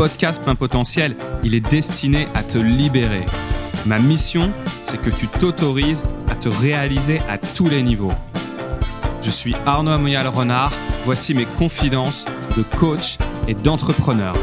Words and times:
podcast 0.00 0.42
Plein 0.42 0.54
Potentiel, 0.54 1.14
il 1.44 1.54
est 1.54 1.60
destiné 1.60 2.26
à 2.34 2.42
te 2.42 2.56
libérer. 2.56 3.20
Ma 3.84 3.98
mission, 3.98 4.50
c'est 4.82 4.98
que 4.98 5.10
tu 5.10 5.28
t'autorises 5.28 6.04
à 6.30 6.36
te 6.36 6.48
réaliser 6.48 7.20
à 7.28 7.36
tous 7.36 7.68
les 7.68 7.82
niveaux. 7.82 8.14
Je 9.20 9.28
suis 9.28 9.54
Arnaud 9.66 9.90
Amoyal 9.90 10.26
Renard, 10.26 10.72
voici 11.04 11.34
mes 11.34 11.44
confidences 11.44 12.24
de 12.56 12.62
coach 12.62 13.18
et 13.46 13.52
d'entrepreneur. 13.52 14.34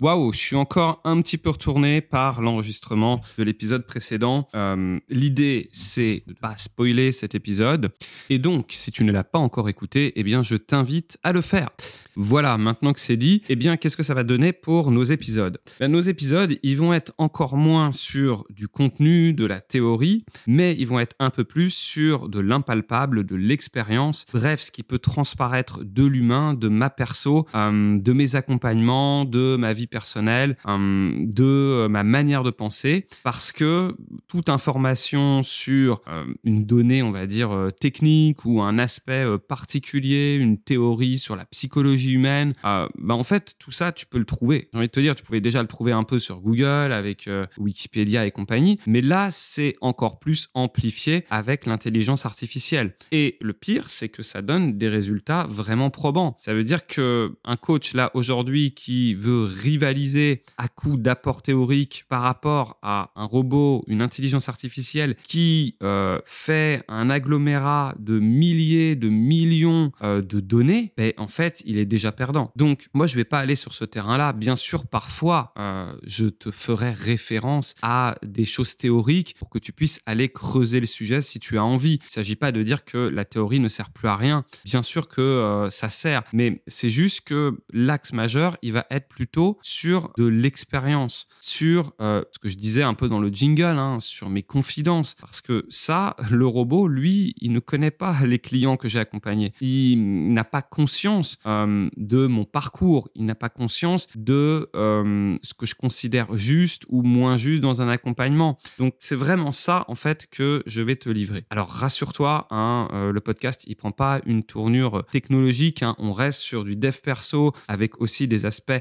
Waouh, 0.00 0.32
je 0.32 0.38
suis 0.38 0.56
encore 0.56 1.00
un 1.04 1.20
petit 1.20 1.38
peu 1.38 1.50
retourné 1.50 2.00
par 2.00 2.42
l'enregistrement 2.42 3.20
de 3.38 3.44
l'épisode 3.44 3.86
précédent. 3.86 4.48
Euh, 4.54 4.98
l'idée, 5.08 5.68
c'est 5.70 6.24
de 6.26 6.32
ne 6.32 6.36
pas 6.36 6.54
spoiler 6.56 7.12
cet 7.12 7.34
épisode. 7.34 7.92
Et 8.28 8.38
donc, 8.38 8.70
si 8.72 8.90
tu 8.90 9.04
ne 9.04 9.12
l'as 9.12 9.24
pas 9.24 9.38
encore 9.38 9.68
écouté, 9.68 10.12
eh 10.16 10.24
bien, 10.24 10.42
je 10.42 10.56
t'invite 10.56 11.18
à 11.22 11.32
le 11.32 11.40
faire. 11.40 11.70
Voilà, 12.16 12.56
maintenant 12.58 12.92
que 12.92 13.00
c'est 13.00 13.16
dit, 13.16 13.42
eh 13.48 13.56
bien, 13.56 13.76
qu'est-ce 13.76 13.96
que 13.96 14.02
ça 14.02 14.14
va 14.14 14.22
donner 14.22 14.52
pour 14.52 14.90
nos 14.92 15.02
épisodes? 15.02 15.58
Ben, 15.80 15.90
Nos 15.90 16.00
épisodes, 16.00 16.56
ils 16.62 16.76
vont 16.76 16.94
être 16.94 17.12
encore 17.18 17.56
moins 17.56 17.90
sur 17.90 18.44
du 18.50 18.68
contenu, 18.68 19.32
de 19.32 19.44
la 19.44 19.60
théorie, 19.60 20.24
mais 20.46 20.76
ils 20.78 20.86
vont 20.86 21.00
être 21.00 21.16
un 21.18 21.30
peu 21.30 21.44
plus 21.44 21.70
sur 21.70 22.28
de 22.28 22.38
l'impalpable, 22.38 23.24
de 23.24 23.34
l'expérience, 23.34 24.26
bref, 24.32 24.62
ce 24.62 24.70
qui 24.70 24.82
peut 24.82 24.98
transparaître 24.98 25.80
de 25.82 26.04
l'humain, 26.04 26.54
de 26.54 26.68
ma 26.68 26.88
perso, 26.88 27.46
euh, 27.54 27.98
de 27.98 28.12
mes 28.12 28.36
accompagnements, 28.36 29.24
de 29.24 29.56
ma 29.56 29.72
vie 29.72 29.83
personnelle, 29.86 30.56
euh, 30.66 31.12
de 31.18 31.44
euh, 31.44 31.88
ma 31.88 32.02
manière 32.02 32.42
de 32.42 32.50
penser, 32.50 33.06
parce 33.22 33.52
que 33.52 33.96
toute 34.28 34.48
information 34.48 35.42
sur 35.42 36.02
une 36.44 36.64
donnée, 36.64 37.02
on 37.02 37.10
va 37.10 37.26
dire, 37.26 37.70
technique 37.80 38.44
ou 38.44 38.60
un 38.62 38.78
aspect 38.78 39.24
particulier, 39.48 40.34
une 40.34 40.58
théorie 40.58 41.18
sur 41.18 41.36
la 41.36 41.44
psychologie, 41.46 42.04
humaine. 42.14 42.54
Euh, 42.64 42.88
bah 42.98 43.14
en 43.14 43.22
fait, 43.22 43.54
tout 43.58 43.70
ça, 43.70 43.92
tu 43.92 44.06
peux 44.06 44.18
le 44.18 44.24
trouver. 44.24 44.68
J'ai 44.72 44.78
envie 44.78 44.88
de 44.88 44.92
te 44.92 45.00
dire, 45.00 45.14
tu 45.14 45.22
pouvais 45.22 45.40
déjà 45.40 45.62
le 45.62 45.68
trouver 45.68 45.92
un 45.92 46.04
peu 46.04 46.18
sur 46.18 46.40
Google, 46.40 46.92
avec 46.92 47.28
euh, 47.28 47.46
Wikipédia 47.58 48.26
et 48.26 48.30
compagnie. 48.30 48.78
Mais 48.86 49.00
là, 49.00 49.28
c'est 49.30 49.76
encore 49.80 50.18
plus 50.18 50.48
amplifié 50.54 51.24
avec 51.30 51.66
l'intelligence 51.66 52.26
artificielle. 52.26 52.94
Et 53.12 53.36
le 53.40 53.52
pire, 53.52 53.90
c'est 53.90 54.08
que 54.08 54.22
ça 54.22 54.42
donne 54.42 54.78
des 54.78 54.88
résultats 54.88 55.46
vraiment 55.48 55.90
probants. 55.90 56.36
Ça 56.40 56.54
veut 56.54 56.64
dire 56.64 56.86
que 56.86 57.36
un 57.44 57.56
coach, 57.56 57.94
là, 57.94 58.10
aujourd'hui, 58.14 58.74
qui 58.74 59.14
veut 59.14 59.44
rivaliser 59.74 60.42
à 60.56 60.68
coup 60.68 60.96
d'apports 60.96 61.42
théoriques 61.42 62.04
par 62.08 62.22
rapport 62.22 62.78
à 62.82 63.10
un 63.16 63.24
robot, 63.24 63.84
une 63.86 64.02
intelligence 64.02 64.48
artificielle 64.48 65.16
qui 65.26 65.76
euh, 65.82 66.20
fait 66.24 66.84
un 66.88 67.10
agglomérat 67.10 67.94
de 67.98 68.18
milliers, 68.18 68.94
de 68.96 69.08
millions 69.08 69.92
de 70.02 70.40
données, 70.40 70.92
ben, 70.96 71.12
en 71.16 71.28
fait, 71.28 71.62
il 71.64 71.78
est 71.78 71.86
déjà 71.86 72.12
perdant. 72.12 72.52
Donc, 72.56 72.86
moi, 72.94 73.06
je 73.06 73.16
vais 73.16 73.24
pas 73.24 73.40
aller 73.40 73.56
sur 73.56 73.74
ce 73.74 73.84
terrain-là. 73.84 74.32
Bien 74.32 74.56
sûr, 74.56 74.86
parfois, 74.86 75.52
euh, 75.58 75.92
je 76.04 76.26
te 76.26 76.50
ferai 76.50 76.92
référence 76.92 77.74
à 77.82 78.16
des 78.22 78.44
choses 78.44 78.76
théoriques 78.76 79.34
pour 79.38 79.50
que 79.50 79.58
tu 79.58 79.72
puisses 79.72 80.00
aller 80.06 80.28
creuser 80.28 80.80
le 80.80 80.86
sujet 80.86 81.20
si 81.20 81.40
tu 81.40 81.58
as 81.58 81.64
envie. 81.64 82.00
Il 82.08 82.12
s'agit 82.12 82.36
pas 82.36 82.52
de 82.52 82.62
dire 82.62 82.84
que 82.84 82.98
la 82.98 83.24
théorie 83.24 83.60
ne 83.60 83.68
sert 83.68 83.90
plus 83.90 84.08
à 84.08 84.16
rien. 84.16 84.44
Bien 84.64 84.82
sûr 84.82 85.08
que 85.08 85.20
euh, 85.20 85.70
ça 85.70 85.88
sert, 85.88 86.22
mais 86.32 86.62
c'est 86.66 86.90
juste 86.90 87.22
que 87.22 87.60
l'axe 87.72 88.12
majeur, 88.12 88.56
il 88.62 88.72
va 88.72 88.86
être 88.90 89.08
plutôt 89.08 89.58
sur 89.64 90.12
de 90.18 90.26
l'expérience, 90.26 91.26
sur 91.40 91.94
euh, 92.00 92.22
ce 92.30 92.38
que 92.38 92.48
je 92.48 92.56
disais 92.56 92.82
un 92.82 92.94
peu 92.94 93.08
dans 93.08 93.18
le 93.18 93.30
jingle, 93.30 93.78
hein, 93.78 93.98
sur 93.98 94.28
mes 94.28 94.42
confidences. 94.42 95.16
Parce 95.20 95.40
que 95.40 95.64
ça, 95.70 96.16
le 96.30 96.46
robot, 96.46 96.86
lui, 96.86 97.34
il 97.40 97.52
ne 97.52 97.60
connaît 97.60 97.90
pas 97.90 98.14
les 98.24 98.38
clients 98.38 98.76
que 98.76 98.88
j'ai 98.88 98.98
accompagnés. 99.00 99.54
Il 99.62 100.32
n'a 100.32 100.44
pas 100.44 100.62
conscience 100.62 101.38
de 101.44 102.26
mon 102.26 102.44
parcours, 102.44 103.08
il 103.14 103.24
n'a 103.24 103.34
pas 103.34 103.48
conscience 103.48 104.08
de 104.14 104.68
euh, 104.76 105.36
ce 105.42 105.54
que 105.54 105.66
je 105.66 105.74
considère 105.74 106.36
juste 106.36 106.84
ou 106.88 107.02
moins 107.02 107.36
juste 107.36 107.62
dans 107.62 107.80
un 107.80 107.88
accompagnement. 107.88 108.58
Donc 108.78 108.94
c'est 108.98 109.14
vraiment 109.14 109.52
ça 109.52 109.84
en 109.88 109.94
fait 109.94 110.26
que 110.30 110.62
je 110.66 110.82
vais 110.82 110.96
te 110.96 111.08
livrer. 111.08 111.44
Alors 111.50 111.68
rassure-toi, 111.68 112.46
hein, 112.50 112.88
euh, 112.92 113.12
le 113.12 113.20
podcast 113.20 113.64
il 113.66 113.76
prend 113.76 113.92
pas 113.92 114.20
une 114.26 114.42
tournure 114.42 115.04
technologique, 115.10 115.82
hein. 115.82 115.94
on 115.98 116.12
reste 116.12 116.40
sur 116.40 116.64
du 116.64 116.76
dev 116.76 116.96
perso 117.02 117.54
avec 117.68 118.00
aussi 118.00 118.28
des 118.28 118.46
aspects 118.46 118.80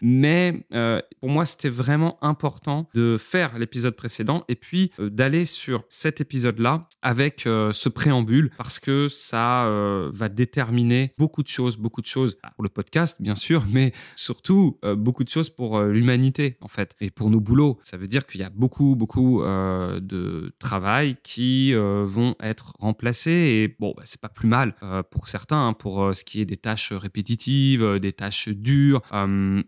mais 0.00 0.66
euh, 0.72 1.00
pour 1.20 1.30
moi 1.30 1.46
c'était 1.46 1.68
vraiment 1.68 2.18
important 2.22 2.88
de 2.94 3.16
faire 3.18 3.58
l'épisode 3.58 3.94
précédent 3.96 4.44
et 4.48 4.56
puis 4.56 4.92
d'aller 4.98 5.46
sur 5.46 5.84
cet 5.88 6.20
épisode-là 6.20 6.88
avec 7.02 7.40
ce 7.42 7.88
préambule 7.88 8.50
parce 8.56 8.78
que 8.78 9.08
ça 9.08 9.70
va 10.12 10.28
déterminer 10.28 11.12
beaucoup 11.18 11.42
de 11.42 11.48
choses, 11.48 11.76
beaucoup 11.76 12.00
de 12.00 12.06
choses 12.06 12.38
pour 12.54 12.62
le 12.62 12.68
podcast, 12.68 13.20
bien 13.20 13.34
sûr, 13.34 13.64
mais 13.70 13.92
surtout 14.16 14.78
euh, 14.84 14.94
beaucoup 14.94 15.24
de 15.24 15.28
choses 15.28 15.50
pour 15.50 15.78
euh, 15.78 15.90
l'humanité, 15.90 16.56
en 16.60 16.68
fait, 16.68 16.94
et 17.00 17.10
pour 17.10 17.30
nos 17.30 17.40
boulots. 17.40 17.78
Ça 17.82 17.96
veut 17.96 18.06
dire 18.06 18.26
qu'il 18.26 18.40
y 18.40 18.44
a 18.44 18.50
beaucoup, 18.50 18.96
beaucoup 18.96 19.42
euh, 19.42 20.00
de 20.00 20.52
travail 20.58 21.16
qui 21.22 21.72
vont 21.74 22.34
être 22.40 22.72
remplacés. 22.78 23.30
Et 23.30 23.76
bon, 23.78 23.94
bah, 23.96 24.02
c'est 24.06 24.20
pas 24.20 24.28
plus 24.28 24.48
mal 24.48 24.74
pour 25.10 25.28
certains, 25.28 25.68
hein, 25.68 25.72
pour 25.72 26.14
ce 26.14 26.24
qui 26.24 26.40
est 26.40 26.44
des 26.44 26.56
tâches 26.56 26.92
répétitives, 26.92 27.98
des 27.98 28.12
tâches 28.12 28.48
dures 28.48 29.02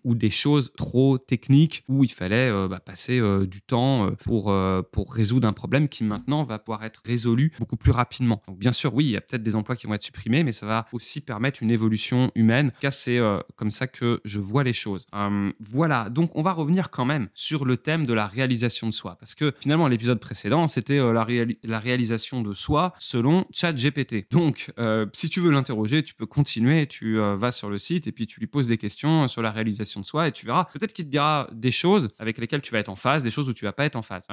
ou 0.05 0.15
des 0.15 0.31
choses 0.31 0.73
trop 0.77 1.19
techniques 1.19 1.85
où 1.89 2.05
il 2.05 2.13
fallait 2.13 2.51
bah, 2.69 2.81
passer 2.81 3.21
du 3.47 3.63
temps 3.63 4.11
pour, 4.25 4.55
pour 4.93 5.15
résoudre 5.15 5.47
un 5.49 5.53
problème 5.53 5.89
qui 5.89 6.05
maintenant 6.05 6.45
va 6.45 6.59
pouvoir 6.59 6.85
être 6.85 7.03
résolu 7.05 7.53
beaucoup 7.59 7.77
plus 7.77 7.93
rapidement. 7.93 8.43
Donc, 8.47 8.59
bien 8.59 8.73
sûr, 8.73 8.95
oui, 8.95 9.05
il 9.05 9.11
y 9.11 9.17
a 9.17 9.21
peut-être 9.21 9.43
des 9.43 9.57
emplois 9.57 9.77
qui 9.77 9.87
vont 9.87 9.95
être 9.95 10.03
supprimés, 10.03 10.45
mais 10.45 10.53
ça 10.53 10.67
va 10.67 10.87
aussi 10.93 11.21
permettre 11.21 11.63
une 11.63 11.71
évolution 11.71 12.31
humaine. 12.35 12.69
En 12.69 12.71
tout 12.71 12.81
cas, 12.81 12.91
c'est 12.91 13.19
euh, 13.19 13.39
comme 13.57 13.71
ça 13.71 13.87
que 13.87 14.21
je 14.25 14.41
vois 14.41 14.65
les 14.65 14.73
choses. 14.73 15.07
Euh, 15.15 15.51
voilà, 15.61 16.11
donc 16.11 16.37
on 16.37 16.43
va 16.43 16.53
revenir 16.53 16.91
quand 16.91 17.05
même 17.05 17.29
sur 17.35 17.65
le 17.65 17.77
thème 17.77 18.07
de 18.07 18.13
la 18.13 18.27
réalisation 18.27 18.89
de 18.89 18.93
soi. 18.93 19.17
Parce 19.19 19.35
que 19.35 19.53
finalement, 19.61 19.89
l'épisode 19.89 20.21
précédent, 20.21 20.67
c'était 20.67 20.99
euh, 20.99 21.13
la, 21.13 21.27
la, 21.65 21.79
réalisation 21.79 22.43
de 22.43 22.53
soi 22.53 22.95
selon 22.99 23.47
ChatGPT. 23.53 24.31
Donc, 24.31 24.71
si 25.13 25.29
tu 25.29 25.41
veux 25.41 25.51
l'interroger, 25.51 26.03
tu 26.03 26.15
peux 26.15 26.27
continuer, 26.27 26.87
tu 26.87 27.17
vas 27.17 27.51
sur 27.51 27.71
le 27.71 27.79
site 27.79 28.07
et 28.07 28.13
puis 28.13 28.27
tu 28.27 28.41
lui 28.41 28.47
poses 28.47 28.69
des 28.69 28.79
questions 28.79 29.27
sur 29.27 29.43
la 29.43 29.51
réalisation 29.51 29.72
de 29.79 30.07
soi 30.07 30.29
et 30.29 30.33
tu 30.33 30.47
verras 30.47 30.65
peut-être 30.65 30.93
qu'il 30.93 31.05
te 31.07 31.11
dira 31.11 31.49
des 31.53 31.73
choses 31.73 32.11
avec 32.19 32.39
lesquelles 32.39 32.63
tu 32.63 32.73
vas 32.73 32.79
être 32.79 32.89
en 32.89 32.97
phase, 32.97 33.23
des 33.23 33.31
choses 33.31 33.49
où 33.49 33.53
tu 33.53 33.65
vas 33.65 33.73
pas 33.73 33.85
être 33.85 33.97
en 33.97 34.03
phase. 34.03 34.27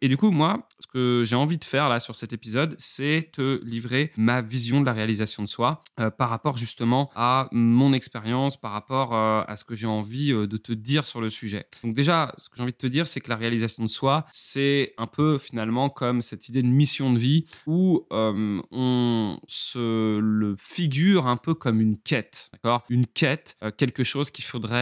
et 0.00 0.08
du 0.08 0.16
coup, 0.16 0.30
moi, 0.30 0.66
ce 0.78 0.86
que 0.86 1.24
j'ai 1.26 1.36
envie 1.36 1.58
de 1.58 1.64
faire 1.64 1.88
là 1.88 2.00
sur 2.00 2.16
cet 2.16 2.32
épisode, 2.32 2.74
c'est 2.78 3.30
te 3.32 3.62
livrer 3.64 4.12
ma 4.16 4.40
vision 4.40 4.80
de 4.80 4.86
la 4.86 4.92
réalisation 4.92 5.42
de 5.42 5.48
soi 5.48 5.82
par 6.18 6.30
rapport 6.30 6.56
justement 6.56 7.10
à 7.14 7.48
mon 7.52 7.92
expérience, 7.92 8.58
par 8.60 8.72
rapport 8.72 9.14
euh, 9.14 9.42
à 9.46 9.56
ce 9.56 9.64
que 9.64 9.74
j'ai 9.74 9.86
envie 9.86 10.32
euh, 10.32 10.46
de 10.46 10.56
te 10.56 10.72
dire 10.72 11.06
sur 11.06 11.20
le 11.20 11.28
sujet. 11.28 11.66
Donc 11.82 11.94
déjà, 11.94 12.32
ce 12.38 12.48
que 12.48 12.56
j'ai 12.56 12.62
envie 12.62 12.72
de 12.72 12.76
te 12.76 12.86
dire, 12.86 13.06
c'est 13.06 13.20
que 13.20 13.28
la 13.28 13.36
réalisation 13.36 13.84
de 13.84 13.88
soi, 13.88 14.26
c'est 14.30 14.94
un 14.98 15.06
peu 15.06 15.38
finalement 15.38 15.88
comme 15.88 16.22
cette 16.22 16.48
idée 16.48 16.62
de 16.62 16.68
mission 16.68 17.12
de 17.12 17.18
vie 17.18 17.46
où 17.66 18.06
euh, 18.12 18.60
on 18.70 19.38
se 19.46 20.18
le 20.18 20.56
figure 20.58 21.26
un 21.26 21.36
peu 21.36 21.54
comme 21.54 21.80
une 21.80 21.96
quête, 21.96 22.50
d'accord? 22.52 22.84
Une 22.88 23.06
quête, 23.06 23.56
quelque 23.76 24.04
chose 24.04 24.30
qu'il 24.30 24.44
faudrait 24.44 24.79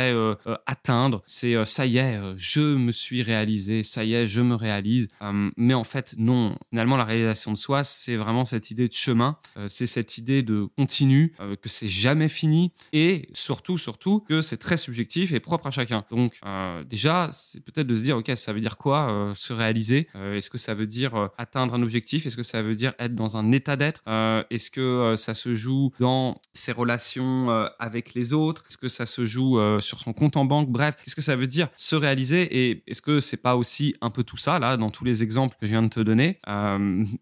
atteindre. 0.67 1.23
C'est 1.27 1.65
ça 1.65 1.87
y 1.87 1.99
est, 1.99 2.21
je 2.37 2.77
me 2.77 2.93
suis 2.93 3.23
réalisé, 3.23 3.83
ça 3.83 4.05
y 4.05 4.15
est, 4.15 4.27
je 4.27 4.41
me 4.41 4.55
réalise. 4.55 5.09
mais 5.57 5.75
en 5.75 5.85
fait, 5.85 6.15
non. 6.19 6.57
Finalement, 6.71 6.97
la 6.97 7.05
réalisation 7.05 7.53
de 7.53 7.59
soi, 7.59 7.85
c'est 7.85 8.17
vraiment 8.17 8.45
cette 8.45 8.71
idée 8.71 8.89
de 8.89 8.93
chemin, 8.93 9.39
c'est 9.67 9.87
cette 9.87 10.19
idée 10.19 10.43
de 10.43 10.69
continu, 10.77 11.35
que 11.63 11.69
c'est 11.69 11.89
jamais 11.89 12.29
fini 12.29 12.73
et 12.93 13.29
surtout, 13.35 13.79
surtout 13.79 14.21
que 14.21 14.41
c'est 14.41 14.57
très 14.57 14.77
subjectif 14.77 15.33
et 15.33 15.41
propre 15.41 15.67
à 15.67 15.71
chacun. 15.71 16.05
Donc 16.11 16.35
euh, 16.45 16.85
déjà, 16.85 17.31
c'est 17.33 17.61
peut-être 17.61 17.87
de 17.87 17.95
se 17.95 18.03
dire, 18.03 18.17
ok, 18.17 18.31
ça 18.35 18.53
veut 18.53 18.61
dire 18.61 18.77
quoi 18.77 19.11
euh, 19.11 19.35
se 19.35 19.53
réaliser? 19.53 20.09
Euh, 20.17 20.37
Est-ce 20.37 20.51
que 20.51 20.59
ça 20.59 20.75
veut 20.75 20.87
dire 20.87 21.31
atteindre 21.39 21.75
un 21.75 21.83
objectif? 21.83 22.27
Est-ce 22.27 22.37
que 22.37 22.43
ça 22.43 22.63
veut 22.63 22.75
dire 22.75 22.95
être 22.99 23.15
dans 23.15 23.37
un 23.37 23.53
état 23.53 23.77
d'être? 23.77 24.03
Est-ce 24.51 24.71
que 24.71 25.15
ça 25.17 25.35
se 25.35 25.55
joue 25.55 25.93
dans 25.99 26.41
ses 26.53 26.73
relations 26.73 27.49
avec 27.79 28.15
les 28.15 28.33
autres? 28.33 28.65
Est-ce 28.69 28.79
que 28.79 28.89
ça 28.89 29.07
se 29.07 29.27
joue 29.27 29.59
sur 29.89 30.01
son 30.01 30.13
compte 30.13 30.37
en 30.37 30.45
banque 30.45 30.71
Bref, 30.71 30.97
qu'est-ce 31.03 31.17
que 31.17 31.23
ça 31.23 31.37
veut 31.37 31.47
dire 31.47 31.69
se 31.77 31.97
réaliser 31.97 32.43
Et 32.71 32.83
est-ce 32.87 33.03
que 33.03 33.21
c'est 33.21 33.43
pas 33.43 33.57
aussi 33.57 33.95
un 34.01 34.11
peu 34.11 34.23
tout 34.23 34.37
ça 34.37 34.59
là 34.59 34.77
dans 34.77 34.91
tous 34.91 35.05
les 35.05 35.23
exemples 35.23 35.57
que 35.61 35.67
je 35.67 35.71
viens 35.71 35.83
de 35.83 35.89
te 35.89 36.01
donner? 36.01 36.39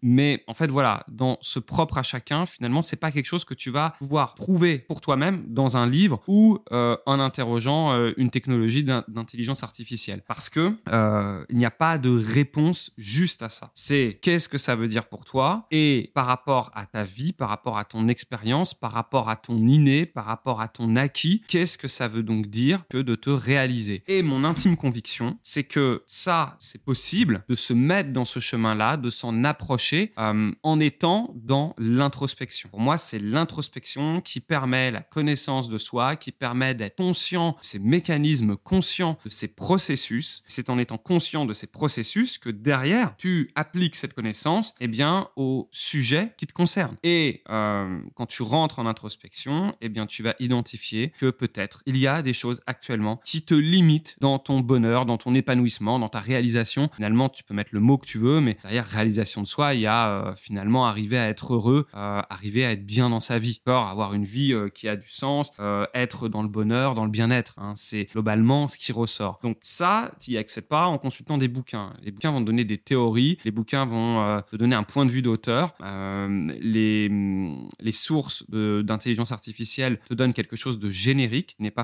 Mais 0.01 0.43
en 0.47 0.53
fait, 0.53 0.67
voilà, 0.67 1.05
dans 1.07 1.37
ce 1.41 1.59
propre 1.59 1.97
à 1.97 2.03
chacun, 2.03 2.45
finalement, 2.45 2.81
c'est 2.81 2.97
pas 2.97 3.11
quelque 3.11 3.25
chose 3.25 3.45
que 3.45 3.53
tu 3.53 3.71
vas 3.71 3.91
pouvoir 3.97 4.35
trouver 4.35 4.79
pour 4.79 5.01
toi-même 5.01 5.43
dans 5.47 5.77
un 5.77 5.87
livre 5.87 6.21
ou 6.27 6.59
euh, 6.71 6.97
en 7.05 7.19
interrogeant 7.19 7.91
euh, 7.91 8.13
une 8.17 8.29
technologie 8.29 8.83
d'intelligence 8.83 9.63
artificielle. 9.63 10.21
Parce 10.27 10.49
que 10.49 10.73
euh, 10.89 11.45
il 11.49 11.57
n'y 11.57 11.65
a 11.65 11.71
pas 11.71 11.97
de 11.97 12.09
réponse 12.09 12.91
juste 12.97 13.43
à 13.43 13.49
ça. 13.49 13.71
C'est 13.73 14.19
qu'est-ce 14.21 14.49
que 14.49 14.57
ça 14.57 14.75
veut 14.75 14.87
dire 14.87 15.05
pour 15.05 15.25
toi 15.25 15.67
et 15.71 16.11
par 16.13 16.25
rapport 16.25 16.71
à 16.73 16.85
ta 16.85 17.03
vie, 17.03 17.33
par 17.33 17.49
rapport 17.49 17.77
à 17.77 17.85
ton 17.85 18.07
expérience, 18.07 18.73
par 18.73 18.91
rapport 18.91 19.29
à 19.29 19.35
ton 19.35 19.67
inné, 19.67 20.05
par 20.05 20.25
rapport 20.25 20.61
à 20.61 20.67
ton 20.67 20.95
acquis, 20.95 21.43
qu'est-ce 21.47 21.77
que 21.77 21.87
ça 21.87 22.07
veut 22.07 22.23
donc 22.23 22.46
dire 22.49 22.83
que 22.89 22.97
de 22.97 23.15
te 23.15 23.29
réaliser. 23.29 24.03
Et 24.07 24.23
mon 24.23 24.43
intime 24.43 24.77
conviction, 24.77 25.37
c'est 25.41 25.63
que 25.63 26.03
ça, 26.05 26.55
c'est 26.59 26.83
possible 26.83 27.43
de 27.47 27.55
se 27.55 27.73
mettre 27.73 28.11
dans 28.11 28.25
ce 28.25 28.39
chemin-là, 28.39 28.97
de 28.97 29.09
s'en 29.09 29.43
approcher 29.43 30.13
euh, 30.17 30.51
en 30.63 30.79
étant 30.79 31.33
dans 31.35 31.75
l'introspection. 31.77 32.69
Pour 32.69 32.79
moi, 32.79 32.97
c'est 32.97 33.19
l'introspection 33.19 34.21
qui 34.21 34.39
permet 34.39 34.91
la 34.91 35.01
connaissance 35.01 35.69
de 35.69 35.77
soi, 35.77 36.15
qui 36.15 36.31
permet 36.31 36.75
d'être 36.75 36.97
conscient 36.97 37.51
de 37.51 37.65
ces 37.65 37.79
mécanismes, 37.79 38.55
conscient 38.57 39.17
de 39.25 39.29
ces 39.29 39.47
processus. 39.47 40.43
C'est 40.47 40.69
en 40.69 40.77
étant 40.77 40.97
conscient 40.97 41.45
de 41.45 41.53
ces 41.53 41.67
processus 41.67 42.37
que 42.37 42.49
derrière, 42.49 43.15
tu 43.17 43.51
appliques 43.55 43.95
cette 43.95 44.13
connaissance 44.13 44.75
eh 44.79 44.87
bien, 44.87 45.29
au 45.35 45.67
sujet 45.71 46.33
qui 46.37 46.47
te 46.47 46.53
concerne. 46.53 46.95
Et 47.03 47.43
euh, 47.49 47.99
quand 48.15 48.25
tu 48.25 48.43
rentres 48.43 48.79
en 48.79 48.85
introspection, 48.85 49.75
eh 49.81 49.89
bien, 49.89 50.05
tu 50.05 50.23
vas 50.23 50.35
identifier 50.39 51.11
que 51.17 51.29
peut-être 51.29 51.83
il 51.85 51.97
y 51.97 52.07
a 52.07 52.21
des 52.21 52.33
choses 52.37 52.61
actuellement 52.67 53.19
qui 53.25 53.41
te 53.41 53.53
limitent 53.53 54.15
dans 54.21 54.39
ton 54.39 54.59
bonheur, 54.59 55.05
dans 55.05 55.17
ton 55.17 55.33
épanouissement, 55.33 55.99
dans 55.99 56.09
ta 56.09 56.19
réalisation. 56.19 56.89
Finalement, 56.95 57.29
tu 57.29 57.43
peux 57.43 57.53
mettre 57.53 57.71
le 57.73 57.79
mot 57.79 57.97
que 57.97 58.05
tu 58.05 58.17
veux, 58.17 58.41
mais 58.41 58.57
derrière 58.63 58.85
réalisation 58.85 59.41
de 59.41 59.47
soi, 59.47 59.73
il 59.73 59.81
y 59.81 59.87
a 59.87 60.09
euh, 60.09 60.35
finalement 60.35 60.87
arriver 60.87 61.17
à 61.17 61.27
être 61.27 61.53
heureux, 61.53 61.87
euh, 61.95 62.21
arriver 62.29 62.65
à 62.65 62.71
être 62.71 62.85
bien 62.85 63.09
dans 63.09 63.19
sa 63.19 63.39
vie, 63.39 63.61
avoir 63.65 64.13
une 64.13 64.23
vie 64.23 64.53
qui 64.73 64.87
a 64.87 64.95
du 64.95 65.09
sens, 65.09 65.51
être 65.93 66.29
dans 66.29 66.41
le 66.41 66.47
bonheur, 66.47 66.93
dans 66.93 67.05
le 67.05 67.11
bien-être. 67.11 67.55
Hein. 67.57 67.73
c'est 67.75 68.09
globalement 68.11 68.67
ce 68.67 68.77
qui 68.77 68.91
ressort. 68.91 69.39
Donc 69.43 69.57
ça, 69.61 70.11
tu 70.21 70.31
n'y 70.31 70.37
accèdes 70.37 70.67
pas 70.67 70.87
en 70.87 70.97
consultant 70.97 71.37
des 71.37 71.47
bouquins. 71.47 71.93
Les 72.01 72.11
bouquins 72.11 72.31
vont 72.31 72.39
te 72.39 72.45
donner 72.45 72.63
des 72.63 72.77
théories, 72.77 73.37
les 73.43 73.51
bouquins 73.51 73.85
vont 73.85 74.41
te 74.49 74.55
donner 74.55 74.75
un 74.75 74.83
point 74.83 75.05
de 75.05 75.11
vue 75.11 75.21
d'auteur, 75.21 75.73
les, 75.81 77.09
les 77.79 77.91
sources 77.91 78.49
d'intelligence 78.49 79.31
artificielle 79.31 79.99
te 80.07 80.13
donnent 80.13 80.33
quelque 80.33 80.55
chose 80.55 80.79
de 80.79 80.89
générique, 80.89 81.55
n'est 81.59 81.71
pas 81.71 81.83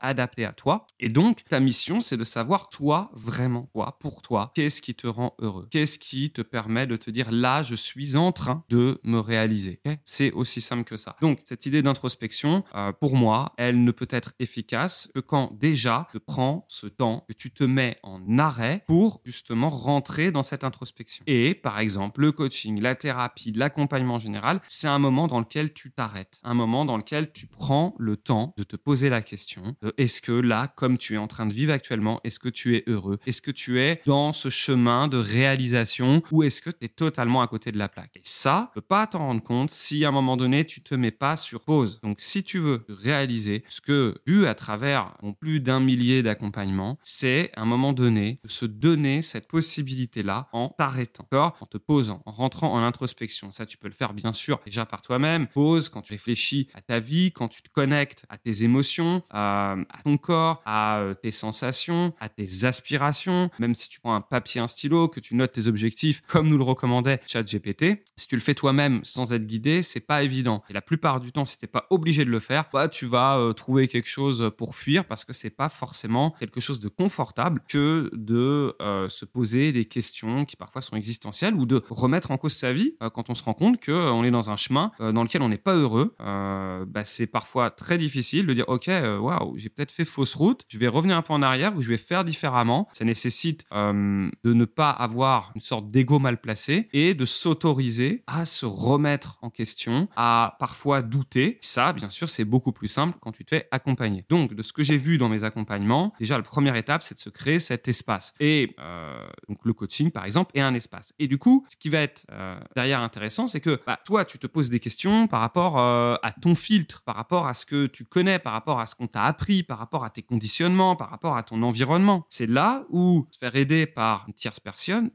adapté 0.00 0.44
à 0.44 0.52
toi. 0.52 0.86
Et 1.00 1.08
donc, 1.08 1.44
ta 1.44 1.60
mission, 1.60 2.00
c'est 2.00 2.16
de 2.16 2.24
savoir, 2.24 2.68
toi, 2.68 3.10
vraiment, 3.12 3.68
toi, 3.72 3.96
pour 4.00 4.22
toi, 4.22 4.52
qu'est-ce 4.54 4.82
qui 4.82 4.94
te 4.94 5.06
rend 5.06 5.34
heureux? 5.40 5.68
Qu'est-ce 5.70 5.98
qui 5.98 6.30
te 6.30 6.42
permet 6.42 6.86
de 6.86 6.96
te 6.96 7.10
dire, 7.10 7.30
là, 7.30 7.62
je 7.62 7.74
suis 7.74 8.16
en 8.16 8.32
train 8.32 8.64
de 8.68 9.00
me 9.04 9.18
réaliser? 9.18 9.80
C'est 10.04 10.32
aussi 10.32 10.60
simple 10.60 10.84
que 10.84 10.96
ça. 10.96 11.16
Donc, 11.20 11.40
cette 11.44 11.66
idée 11.66 11.82
d'introspection, 11.82 12.64
euh, 12.74 12.92
pour 12.92 13.16
moi, 13.16 13.52
elle 13.56 13.84
ne 13.84 13.92
peut 13.92 14.08
être 14.10 14.34
efficace 14.38 15.10
que 15.14 15.20
quand 15.20 15.52
déjà 15.58 16.08
tu 16.12 16.20
prends 16.20 16.64
ce 16.68 16.86
temps, 16.86 17.24
que 17.28 17.34
tu 17.34 17.50
te 17.50 17.64
mets 17.64 17.98
en 18.02 18.38
arrêt 18.38 18.84
pour 18.86 19.20
justement 19.24 19.70
rentrer 19.70 20.30
dans 20.30 20.42
cette 20.42 20.64
introspection. 20.64 21.24
Et 21.26 21.54
par 21.54 21.78
exemple, 21.78 22.20
le 22.20 22.32
coaching, 22.32 22.80
la 22.80 22.94
thérapie, 22.94 23.52
l'accompagnement 23.52 24.18
général, 24.18 24.60
c'est 24.68 24.88
un 24.88 24.98
moment 24.98 25.26
dans 25.26 25.38
lequel 25.38 25.72
tu 25.72 25.90
t'arrêtes, 25.90 26.40
un 26.42 26.54
moment 26.54 26.84
dans 26.84 26.96
lequel 26.96 27.32
tu 27.32 27.46
prends 27.46 27.94
le 27.98 28.16
temps 28.16 28.54
de 28.56 28.62
te 28.62 28.76
poser 28.76 29.08
la 29.08 29.22
question 29.22 29.73
de 29.82 29.94
est-ce 29.98 30.20
que 30.20 30.32
là, 30.32 30.68
comme 30.76 30.98
tu 30.98 31.14
es 31.14 31.16
en 31.18 31.26
train 31.26 31.46
de 31.46 31.54
vivre 31.54 31.72
actuellement, 31.72 32.20
est-ce 32.24 32.38
que 32.38 32.48
tu 32.48 32.76
es 32.76 32.84
heureux? 32.86 33.18
Est-ce 33.26 33.42
que 33.42 33.50
tu 33.50 33.80
es 33.80 34.02
dans 34.06 34.32
ce 34.32 34.48
chemin 34.48 35.08
de 35.08 35.16
réalisation 35.16 36.22
ou 36.30 36.42
est-ce 36.42 36.60
que 36.60 36.70
tu 36.70 36.84
es 36.84 36.88
totalement 36.88 37.42
à 37.42 37.48
côté 37.48 37.72
de 37.72 37.78
la 37.78 37.88
plaque? 37.88 38.16
Et 38.16 38.22
ça, 38.24 38.70
tu 38.72 38.80
peux 38.80 38.86
pas 38.86 39.06
t'en 39.06 39.18
rendre 39.18 39.42
compte 39.42 39.70
si 39.70 40.04
à 40.04 40.08
un 40.08 40.12
moment 40.12 40.36
donné, 40.36 40.64
tu 40.64 40.82
te 40.82 40.94
mets 40.94 41.10
pas 41.10 41.36
sur 41.36 41.64
pause. 41.64 42.00
Donc 42.02 42.20
si 42.20 42.44
tu 42.44 42.58
veux 42.58 42.84
réaliser 42.88 43.64
ce 43.68 43.80
que, 43.80 44.14
vu 44.26 44.46
à 44.46 44.54
travers 44.54 45.16
plus 45.40 45.60
d'un 45.60 45.80
millier 45.80 46.22
d'accompagnements, 46.22 46.98
c'est 47.02 47.50
à 47.54 47.62
un 47.62 47.64
moment 47.64 47.92
donné 47.92 48.40
de 48.44 48.48
se 48.48 48.66
donner 48.66 49.22
cette 49.22 49.48
possibilité-là 49.48 50.48
en 50.52 50.68
t'arrêtant, 50.68 51.26
en 51.32 51.66
te 51.66 51.78
posant, 51.78 52.22
en 52.26 52.32
rentrant 52.32 52.72
en 52.72 52.82
introspection. 52.82 53.50
Ça, 53.50 53.66
tu 53.66 53.76
peux 53.76 53.88
le 53.88 53.94
faire 53.94 54.14
bien 54.14 54.32
sûr 54.32 54.60
déjà 54.64 54.86
par 54.86 55.02
toi-même. 55.02 55.46
Pause 55.48 55.88
quand 55.88 56.02
tu 56.02 56.12
réfléchis 56.12 56.68
à 56.74 56.80
ta 56.80 56.98
vie, 56.98 57.32
quand 57.32 57.48
tu 57.48 57.62
te 57.62 57.70
connectes 57.70 58.24
à 58.28 58.38
tes 58.38 58.62
émotions, 58.62 59.22
à, 59.30 59.63
ton 60.04 60.16
corps, 60.16 60.62
à 60.66 60.98
euh, 60.98 61.14
tes 61.14 61.30
sensations, 61.30 62.12
à 62.20 62.28
tes 62.28 62.64
aspirations. 62.64 63.50
Même 63.58 63.74
si 63.74 63.88
tu 63.88 64.00
prends 64.00 64.14
un 64.14 64.20
papier, 64.20 64.60
un 64.60 64.68
stylo, 64.68 65.08
que 65.08 65.20
tu 65.20 65.34
notes 65.34 65.52
tes 65.52 65.66
objectifs, 65.66 66.22
comme 66.26 66.48
nous 66.48 66.58
le 66.58 66.64
recommandait 66.64 67.20
ChatGPT, 67.26 68.02
si 68.16 68.26
tu 68.26 68.34
le 68.34 68.40
fais 68.40 68.54
toi-même 68.54 69.00
sans 69.02 69.32
être 69.32 69.46
guidé, 69.46 69.82
c'est 69.82 70.06
pas 70.06 70.22
évident. 70.22 70.62
Et 70.68 70.72
la 70.72 70.82
plupart 70.82 71.20
du 71.20 71.32
temps, 71.32 71.44
si 71.44 71.58
t'es 71.58 71.66
pas 71.66 71.86
obligé 71.90 72.24
de 72.24 72.30
le 72.30 72.38
faire, 72.38 72.64
bah, 72.72 72.88
tu 72.88 73.06
vas 73.06 73.38
euh, 73.38 73.52
trouver 73.52 73.88
quelque 73.88 74.08
chose 74.08 74.50
pour 74.56 74.76
fuir 74.76 75.04
parce 75.04 75.24
que 75.24 75.32
c'est 75.32 75.50
pas 75.50 75.68
forcément 75.68 76.34
quelque 76.38 76.60
chose 76.60 76.80
de 76.80 76.88
confortable 76.88 77.60
que 77.68 78.10
de 78.12 78.74
euh, 78.82 79.08
se 79.08 79.24
poser 79.24 79.72
des 79.72 79.84
questions 79.84 80.44
qui 80.44 80.56
parfois 80.56 80.82
sont 80.82 80.96
existentielles 80.96 81.54
ou 81.54 81.66
de 81.66 81.82
remettre 81.88 82.30
en 82.30 82.36
cause 82.36 82.54
sa 82.54 82.72
vie 82.72 82.94
quand 83.14 83.30
on 83.30 83.34
se 83.34 83.42
rend 83.42 83.54
compte 83.54 83.84
qu'on 83.84 84.24
est 84.24 84.30
dans 84.30 84.50
un 84.50 84.56
chemin 84.56 84.90
dans 84.98 85.22
lequel 85.22 85.42
on 85.42 85.48
n'est 85.48 85.58
pas 85.58 85.74
heureux. 85.74 86.14
Bah, 86.18 87.04
c'est 87.04 87.26
parfois 87.26 87.70
très 87.70 87.98
difficile 87.98 88.46
de 88.46 88.52
dire 88.52 88.68
ok, 88.68 88.90
waouh, 89.20 89.53
j'ai 89.56 89.68
peut-être 89.68 89.90
fait 89.90 90.04
fausse 90.04 90.34
route, 90.34 90.64
je 90.68 90.78
vais 90.78 90.88
revenir 90.88 91.16
un 91.16 91.22
peu 91.22 91.32
en 91.32 91.42
arrière 91.42 91.76
ou 91.76 91.80
je 91.80 91.88
vais 91.88 91.96
faire 91.96 92.24
différemment. 92.24 92.88
Ça 92.92 93.04
nécessite 93.04 93.64
de 93.72 94.30
ne 94.44 94.64
pas 94.64 94.90
avoir 94.90 95.52
une 95.54 95.60
sorte 95.60 95.90
d'ego 95.90 96.18
mal 96.18 96.40
placé 96.40 96.88
et 96.92 97.14
de 97.14 97.24
s'autoriser 97.24 98.22
à 98.26 98.46
se 98.46 98.66
remettre 98.66 99.38
en 99.42 99.50
question, 99.50 100.08
à 100.16 100.56
parfois 100.58 101.02
douter. 101.02 101.58
Ça, 101.60 101.92
bien 101.92 102.10
sûr, 102.10 102.28
c'est 102.28 102.44
beaucoup 102.44 102.72
plus 102.72 102.88
simple 102.88 103.18
quand 103.20 103.32
tu 103.32 103.44
te 103.44 103.54
fais 103.54 103.68
accompagner. 103.70 104.24
Donc, 104.28 104.54
de 104.54 104.62
ce 104.62 104.72
que 104.72 104.82
j'ai 104.82 104.96
vu 104.96 105.18
dans 105.18 105.28
mes 105.28 105.44
accompagnements, 105.44 106.12
déjà, 106.18 106.36
la 106.36 106.42
première 106.42 106.76
étape, 106.76 107.02
c'est 107.02 107.14
de 107.14 107.20
se 107.20 107.30
créer 107.30 107.58
cet 107.58 107.88
espace. 107.88 108.34
Et 108.40 108.74
euh, 108.78 109.26
donc, 109.48 109.58
le 109.64 109.72
coaching, 109.72 110.10
par 110.10 110.24
exemple, 110.24 110.50
est 110.54 110.60
un 110.60 110.74
espace. 110.74 111.12
Et 111.18 111.28
du 111.28 111.38
coup, 111.38 111.64
ce 111.68 111.76
qui 111.76 111.88
va 111.88 112.00
être 112.00 112.24
euh, 112.32 112.58
derrière 112.74 113.00
intéressant, 113.00 113.46
c'est 113.46 113.60
que 113.60 113.80
bah, 113.86 113.98
toi, 114.04 114.24
tu 114.24 114.38
te 114.38 114.46
poses 114.46 114.70
des 114.70 114.80
questions 114.80 115.26
par 115.26 115.40
rapport 115.40 115.78
euh, 115.78 116.16
à 116.22 116.32
ton 116.32 116.54
filtre, 116.54 117.02
par 117.02 117.16
rapport 117.16 117.46
à 117.46 117.54
ce 117.54 117.66
que 117.66 117.86
tu 117.86 118.04
connais, 118.04 118.38
par 118.38 118.52
rapport 118.52 118.80
à 118.80 118.86
ce 118.86 118.94
qu'on 118.94 119.06
t'a 119.06 119.22
appris, 119.22 119.43
par 119.62 119.78
rapport 119.78 120.04
à 120.04 120.10
tes 120.10 120.22
conditionnements, 120.22 120.96
par 120.96 121.10
rapport 121.10 121.36
à 121.36 121.42
ton 121.42 121.62
environnement. 121.62 122.24
C'est 122.28 122.48
là 122.48 122.84
où 122.90 123.26
se 123.30 123.38
faire 123.38 123.56
aider 123.56 123.86
par 123.86 124.24
une 124.28 124.34
tierce 124.34 124.60
personne, 124.60 125.10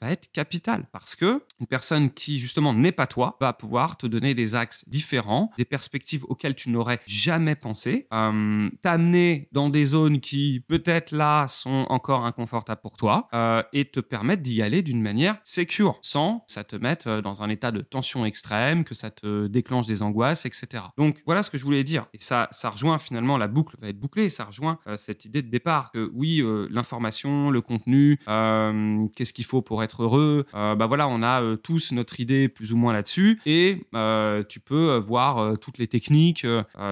va 0.00 0.10
être 0.10 0.30
capital 0.32 0.86
parce 0.92 1.16
que 1.16 1.42
une 1.60 1.66
personne 1.66 2.10
qui 2.10 2.38
justement 2.38 2.72
n'est 2.72 2.92
pas 2.92 3.06
toi 3.06 3.36
va 3.40 3.52
pouvoir 3.52 3.96
te 3.96 4.06
donner 4.06 4.34
des 4.34 4.54
axes 4.54 4.88
différents, 4.88 5.50
des 5.58 5.64
perspectives 5.64 6.24
auxquelles 6.28 6.54
tu 6.54 6.70
n'aurais 6.70 7.00
jamais 7.06 7.54
pensé, 7.54 8.08
t'amener 8.82 9.48
dans 9.52 9.68
des 9.68 9.86
zones 9.86 10.20
qui 10.20 10.64
peut-être 10.68 11.12
là 11.12 11.46
sont 11.48 11.86
encore 11.88 12.24
inconfortables 12.24 12.80
pour 12.80 12.96
toi 12.96 13.28
euh, 13.34 13.62
et 13.72 13.84
te 13.84 14.00
permettre 14.00 14.42
d'y 14.42 14.62
aller 14.62 14.82
d'une 14.82 15.02
manière 15.02 15.36
secure, 15.42 15.98
sans 16.02 16.40
que 16.40 16.52
ça 16.52 16.64
te 16.64 16.76
mette 16.76 17.06
euh, 17.06 17.22
dans 17.22 17.42
un 17.42 17.48
état 17.48 17.72
de 17.72 17.80
tension 17.80 18.24
extrême, 18.24 18.84
que 18.84 18.94
ça 18.94 19.10
te 19.10 19.46
déclenche 19.46 19.86
des 19.86 20.02
angoisses, 20.02 20.46
etc. 20.46 20.84
Donc 20.96 21.18
voilà 21.26 21.42
ce 21.42 21.50
que 21.50 21.58
je 21.58 21.64
voulais 21.64 21.84
dire. 21.84 22.06
Et 22.12 22.18
ça, 22.20 22.48
ça 22.52 22.70
rejoint 22.70 22.98
finalement, 22.98 23.38
la 23.38 23.48
boucle 23.48 23.65
va 23.80 23.88
être 23.88 23.98
bouclée, 23.98 24.28
ça 24.28 24.44
rejoint 24.44 24.78
euh, 24.86 24.96
cette 24.96 25.24
idée 25.24 25.42
de 25.42 25.50
départ 25.50 25.90
que 25.92 26.10
oui, 26.14 26.42
l'information, 26.70 27.50
le 27.50 27.60
contenu, 27.60 28.18
qu'est-ce 29.16 29.32
qu'il 29.32 29.44
faut 29.44 29.62
pour 29.62 29.82
être 29.82 30.02
heureux, 30.02 30.46
bah 30.52 30.86
voilà, 30.86 31.08
on 31.08 31.22
a 31.22 31.56
tous 31.56 31.92
notre 31.92 32.20
idée 32.20 32.48
plus 32.48 32.72
ou 32.72 32.76
moins 32.76 32.92
là-dessus 32.92 33.40
et 33.46 33.86
tu 34.48 34.60
peux 34.60 34.96
voir 34.96 35.58
toutes 35.58 35.78
les 35.78 35.86
techniques 35.86 36.46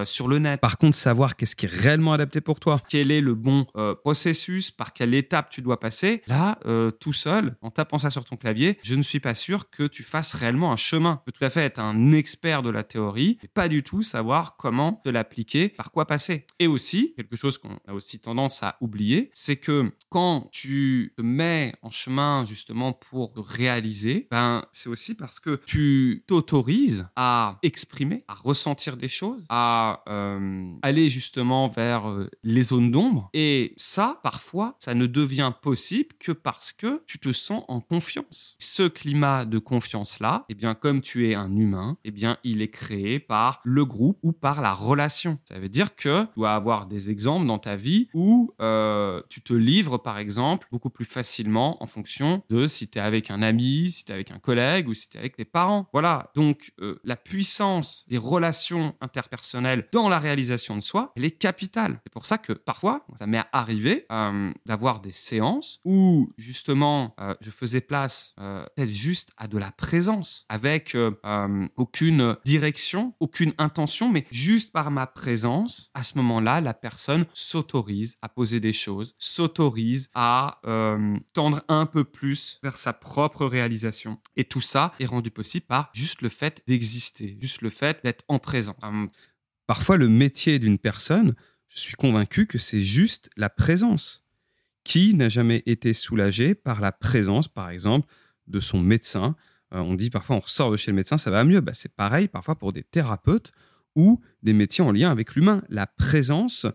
sur 0.04 0.28
le 0.28 0.38
net. 0.38 0.60
Par 0.60 0.78
contre, 0.78 0.96
savoir 0.96 1.36
qu'est-ce 1.36 1.56
qui 1.56 1.66
est 1.66 1.72
réellement 1.72 2.12
adapté 2.12 2.40
pour 2.40 2.60
toi, 2.60 2.80
quel 2.88 3.10
est 3.10 3.20
le 3.20 3.34
bon 3.34 3.66
euh, 3.76 3.94
processus, 3.94 4.70
par 4.70 4.92
quelle 4.92 5.14
étape 5.14 5.50
tu 5.50 5.62
dois 5.62 5.80
passer, 5.80 6.22
là, 6.26 6.58
euh, 6.66 6.90
tout 6.90 7.12
seul, 7.12 7.56
en 7.62 7.70
tapant 7.70 7.98
ça 7.98 8.10
sur 8.10 8.24
ton 8.24 8.36
clavier, 8.36 8.78
je 8.82 8.94
ne 8.94 9.02
suis 9.02 9.20
pas 9.20 9.34
sûr 9.34 9.70
que 9.70 9.84
tu 9.84 10.02
fasses 10.02 10.34
réellement 10.34 10.72
un 10.72 10.76
chemin. 10.76 11.16
Tu 11.16 11.32
peux 11.32 11.38
tout 11.38 11.44
à 11.44 11.50
fait 11.50 11.62
être 11.62 11.78
un 11.78 12.12
expert 12.12 12.62
de 12.62 12.70
la 12.70 12.82
théorie, 12.82 13.38
mais 13.42 13.48
pas 13.48 13.68
du 13.68 13.82
tout 13.82 14.02
savoir 14.02 14.56
comment 14.56 15.00
te 15.04 15.08
l'appliquer, 15.08 15.68
par 15.68 15.90
quoi 15.90 16.06
passer. 16.06 16.46
Et 16.60 16.66
aussi, 16.66 17.14
quelque 17.16 17.36
chose 17.36 17.58
qu'on 17.58 17.78
a 17.86 17.94
aussi 17.94 18.20
tendance 18.20 18.62
à 18.62 18.76
oublier, 18.80 19.30
c'est 19.32 19.56
que 19.56 19.90
quand 20.08 20.48
tu 20.52 21.12
te 21.16 21.22
mets 21.22 21.74
en 21.82 21.90
chemin 21.90 22.44
justement 22.44 22.92
pour 22.92 23.34
réaliser, 23.36 24.28
ben, 24.30 24.64
c'est 24.70 24.88
aussi 24.88 25.16
parce 25.16 25.40
que 25.40 25.60
tu 25.66 26.24
t'autorises 26.26 27.06
à 27.16 27.58
exprimer, 27.62 28.24
à 28.28 28.34
ressentir 28.34 28.96
des 28.96 29.08
choses, 29.08 29.44
à 29.48 30.02
euh, 30.08 30.72
aller 30.82 31.08
justement 31.08 31.66
vers 31.66 32.04
les 32.42 32.62
zones 32.62 32.90
d'ombre. 32.90 33.30
Et 33.34 33.74
ça, 33.76 34.20
parfois, 34.22 34.76
ça 34.78 34.94
ne 34.94 35.06
devient 35.06 35.52
possible 35.60 36.14
que 36.18 36.32
parce 36.32 36.72
que 36.72 37.02
tu 37.06 37.18
te 37.18 37.32
sens 37.32 37.64
en 37.68 37.80
confiance. 37.80 38.56
Ce 38.60 38.84
climat 38.84 39.44
de 39.44 39.58
confiance-là, 39.58 40.44
eh 40.48 40.54
bien, 40.54 40.74
comme 40.74 41.00
tu 41.00 41.28
es 41.28 41.34
un 41.34 41.54
humain, 41.56 41.98
eh 42.04 42.10
bien, 42.10 42.38
il 42.44 42.62
est 42.62 42.70
créé 42.70 43.18
par 43.18 43.60
le 43.64 43.84
groupe 43.84 44.18
ou 44.22 44.32
par 44.32 44.62
la 44.62 44.72
relation. 44.72 45.38
Ça 45.48 45.58
veut 45.58 45.68
dire 45.68 45.96
que 45.96 46.24
tu 46.34 46.43
dois 46.44 46.54
avoir 46.54 46.86
des 46.86 47.10
exemples 47.10 47.46
dans 47.46 47.58
ta 47.58 47.76
vie 47.76 48.08
où 48.14 48.52
euh, 48.60 49.22
tu 49.28 49.40
te 49.40 49.54
livres, 49.54 49.98
par 49.98 50.18
exemple, 50.18 50.66
beaucoup 50.70 50.90
plus 50.90 51.04
facilement 51.06 51.82
en 51.82 51.86
fonction 51.86 52.42
de 52.50 52.66
si 52.66 52.88
tu 52.88 52.98
es 52.98 53.00
avec 53.00 53.30
un 53.30 53.40
ami, 53.40 53.90
si 53.90 54.04
tu 54.04 54.12
es 54.12 54.14
avec 54.14 54.30
un 54.30 54.38
collègue 54.38 54.88
ou 54.88 54.94
si 54.94 55.08
tu 55.08 55.16
es 55.16 55.20
avec 55.20 55.36
tes 55.36 55.44
parents. 55.44 55.88
Voilà. 55.92 56.30
Donc, 56.34 56.72
euh, 56.80 57.00
la 57.04 57.16
puissance 57.16 58.04
des 58.08 58.18
relations 58.18 58.94
interpersonnelles 59.00 59.88
dans 59.92 60.08
la 60.08 60.18
réalisation 60.18 60.76
de 60.76 60.82
soi, 60.82 61.12
elle 61.16 61.24
est 61.24 61.38
capitale. 61.38 62.00
C'est 62.04 62.12
pour 62.12 62.26
ça 62.26 62.38
que 62.38 62.52
parfois, 62.52 63.06
ça 63.16 63.26
m'est 63.26 63.42
arrivé 63.52 64.06
euh, 64.12 64.52
d'avoir 64.66 65.00
des 65.00 65.12
séances 65.12 65.80
où 65.84 66.30
justement 66.36 67.14
euh, 67.20 67.34
je 67.40 67.50
faisais 67.50 67.80
place 67.80 68.34
peut-être 68.36 68.90
juste 68.90 69.32
à 69.36 69.46
de 69.48 69.58
la 69.58 69.70
présence, 69.70 70.46
avec 70.48 70.96
aucune 71.76 72.36
direction, 72.44 73.14
aucune 73.20 73.52
intention, 73.58 74.10
mais 74.10 74.26
juste 74.30 74.72
par 74.72 74.90
ma 74.90 75.06
présence. 75.06 75.90
À 75.94 76.02
ce 76.02 76.18
moment-là, 76.18 76.33
moment-là, 76.34 76.60
la 76.60 76.74
personne 76.74 77.24
s'autorise 77.32 78.16
à 78.22 78.28
poser 78.28 78.60
des 78.60 78.72
choses, 78.72 79.14
s'autorise 79.18 80.10
à 80.14 80.60
euh, 80.66 81.16
tendre 81.32 81.62
un 81.68 81.86
peu 81.86 82.04
plus 82.04 82.58
vers 82.62 82.76
sa 82.76 82.92
propre 82.92 83.46
réalisation. 83.46 84.18
Et 84.36 84.44
tout 84.44 84.60
ça 84.60 84.92
est 85.00 85.06
rendu 85.06 85.30
possible 85.30 85.66
par 85.66 85.90
juste 85.92 86.22
le 86.22 86.28
fait 86.28 86.62
d'exister, 86.66 87.36
juste 87.40 87.62
le 87.62 87.70
fait 87.70 88.00
d'être 88.04 88.24
en 88.28 88.38
présent. 88.38 88.76
Hum, 88.82 89.08
parfois, 89.66 89.96
le 89.96 90.08
métier 90.08 90.58
d'une 90.58 90.78
personne, 90.78 91.34
je 91.68 91.80
suis 91.80 91.94
convaincu 91.94 92.46
que 92.46 92.58
c'est 92.58 92.80
juste 92.80 93.30
la 93.36 93.50
présence. 93.50 94.22
Qui 94.84 95.14
n'a 95.14 95.30
jamais 95.30 95.62
été 95.64 95.94
soulagé 95.94 96.54
par 96.54 96.82
la 96.82 96.92
présence, 96.92 97.48
par 97.48 97.70
exemple, 97.70 98.06
de 98.46 98.60
son 98.60 98.80
médecin 98.80 99.34
euh, 99.72 99.78
On 99.78 99.94
dit 99.94 100.10
parfois 100.10 100.36
on 100.36 100.40
ressort 100.40 100.70
de 100.70 100.76
chez 100.76 100.90
le 100.90 100.96
médecin, 100.96 101.16
ça 101.16 101.30
va 101.30 101.42
mieux. 101.42 101.60
Bah, 101.60 101.72
c'est 101.72 101.94
pareil 101.94 102.28
parfois 102.28 102.56
pour 102.56 102.74
des 102.74 102.82
thérapeutes 102.82 103.52
ou 103.96 104.20
des 104.42 104.52
métiers 104.52 104.84
en 104.84 104.92
lien 104.92 105.10
avec 105.10 105.34
l'humain. 105.34 105.62
La 105.68 105.86
présence 105.86 106.66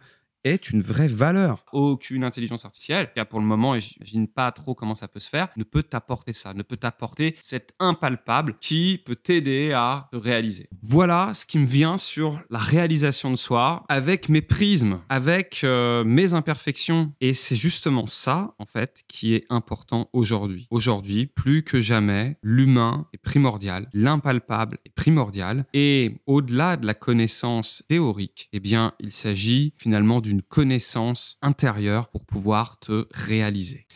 est 0.44 0.70
une 0.70 0.82
vraie 0.82 1.08
valeur. 1.08 1.66
Aucune 1.74 2.24
intelligence 2.24 2.66
artificielle, 2.66 3.12
car 3.14 3.28
pour 3.28 3.40
le 3.40 3.46
moment, 3.46 3.76
et 3.76 3.80
j'imagine 3.80 4.28
pas 4.28 4.52
trop 4.52 4.76
comment 4.76 4.96
ça 4.96 5.08
peut 5.08 5.20
se 5.20 5.30
faire, 5.30 5.48
ne 5.58 5.64
peut 5.64 5.84
t'apporter 5.84 6.34
ça, 6.34 6.54
ne 6.54 6.64
peut 6.64 6.78
t'apporter 6.78 7.36
cet 7.40 7.74
impalpable 7.80 8.56
qui 8.60 9.02
peut 9.06 9.16
t'aider 9.16 9.72
à 9.74 10.08
te 10.12 10.18
réaliser. 10.18 10.70
Voilà 10.82 11.34
ce 11.34 11.46
qui 11.46 11.60
me 11.60 11.66
vient 11.66 11.98
sur 11.98 12.40
la 12.50 12.60
réalisation 12.60 13.32
de 13.32 13.36
soi 13.36 13.84
avec 13.90 14.30
mes 14.30 14.42
prismes, 14.42 15.00
avec 15.10 15.62
euh, 15.64 16.04
mes 16.04 16.34
imperfections. 16.34 17.14
Et 17.22 17.34
c'est 17.34 17.56
justement 17.56 18.08
ça, 18.08 18.56
en 18.60 18.66
fait, 18.66 19.04
qui 19.08 19.34
est 19.34 19.46
important 19.50 20.10
aujourd'hui. 20.14 20.68
Aujourd'hui, 20.70 21.28
plus 21.28 21.64
que 21.64 21.82
jamais, 21.82 22.38
l'humain 22.42 23.08
est 23.14 23.18
primordial, 23.18 23.90
l'impalpable 23.94 24.78
est 24.86 24.94
primordial. 24.94 25.66
Et 25.74 26.22
au-delà 26.28 26.78
de 26.78 26.86
la 26.86 26.94
connaissance 26.94 27.84
théorique, 27.88 28.50
eh 28.54 28.60
bien, 28.60 28.94
il 29.00 29.12
s'agit 29.12 29.74
finalement 29.78 30.22
d'une 30.30 30.42
connaissance 30.44 31.38
intérieure 31.42 32.10
pour 32.10 32.24
pouvoir 32.24 32.78
te 32.80 33.08
réaliser. 33.12 33.88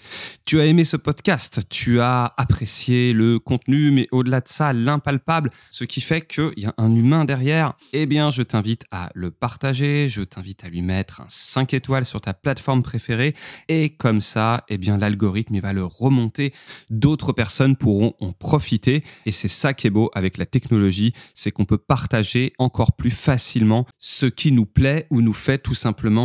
Tu 0.45 0.59
as 0.59 0.65
aimé 0.65 0.83
ce 0.83 0.97
podcast, 0.97 1.61
tu 1.69 2.01
as 2.01 2.33
apprécié 2.37 3.13
le 3.13 3.37
contenu, 3.37 3.91
mais 3.91 4.07
au-delà 4.11 4.41
de 4.41 4.47
ça, 4.47 4.73
l'impalpable, 4.73 5.51
ce 5.69 5.83
qui 5.83 6.01
fait 6.01 6.21
qu'il 6.21 6.51
y 6.57 6.65
a 6.65 6.73
un 6.77 6.93
humain 6.93 7.23
derrière, 7.23 7.73
eh 7.93 8.07
bien, 8.07 8.31
je 8.31 8.41
t'invite 8.41 8.85
à 8.91 9.09
le 9.13 9.29
partager, 9.29 10.09
je 10.09 10.23
t'invite 10.23 10.63
à 10.63 10.69
lui 10.69 10.81
mettre 10.81 11.21
un 11.21 11.27
5 11.29 11.73
étoiles 11.75 12.03
sur 12.03 12.19
ta 12.19 12.33
plateforme 12.33 12.81
préférée, 12.81 13.35
et 13.69 13.91
comme 13.91 14.19
ça, 14.19 14.65
eh 14.69 14.79
bien, 14.79 14.97
l'algorithme, 14.97 15.53
il 15.55 15.61
va 15.61 15.71
le 15.71 15.85
remonter, 15.85 16.51
d'autres 16.89 17.31
personnes 17.31 17.77
pourront 17.77 18.15
en 18.19 18.33
profiter, 18.33 19.03
et 19.27 19.31
c'est 19.31 19.47
ça 19.47 19.73
qui 19.73 19.85
est 19.87 19.91
beau 19.91 20.09
avec 20.15 20.37
la 20.37 20.47
technologie, 20.47 21.13
c'est 21.35 21.51
qu'on 21.51 21.65
peut 21.65 21.77
partager 21.77 22.53
encore 22.57 22.93
plus 22.93 23.11
facilement 23.11 23.85
ce 23.99 24.25
qui 24.25 24.51
nous 24.51 24.65
plaît 24.65 25.05
ou 25.11 25.21
nous 25.21 25.33
fait 25.33 25.59
tout 25.59 25.75
simplement 25.75 26.22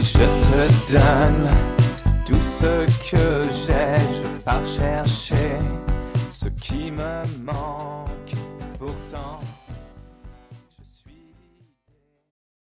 Je 0.00 0.18
te 0.18 0.92
donne 0.92 1.50
tout 2.24 2.42
ce 2.42 2.86
que 3.10 3.46
j'ai, 3.50 3.96
je 4.12 4.28
pars 4.44 4.66
chercher 4.66 5.58
ce 6.30 6.48
qui 6.48 6.90
me 6.90 7.22
manque. 7.44 8.21